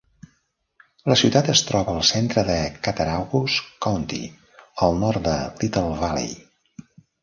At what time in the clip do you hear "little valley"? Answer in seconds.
5.65-6.39